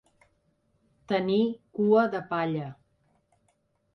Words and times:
Tenir 1.11 1.41
cua 1.79 2.05
de 2.15 2.21
palla. 2.33 2.73